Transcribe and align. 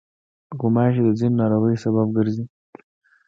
غوماشې 0.59 1.01
د 1.05 1.09
ځینو 1.19 1.35
ناروغیو 1.41 1.81
سبب 1.83 2.07
ګرځي. 2.17 2.43